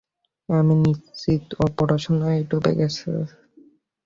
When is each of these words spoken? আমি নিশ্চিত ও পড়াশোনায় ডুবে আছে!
আমি 0.49 0.73
নিশ্চিত 0.83 1.43
ও 1.55 1.73
পড়াশোনায় 1.77 2.41
ডুবে 2.49 2.71
আছে! 2.79 3.11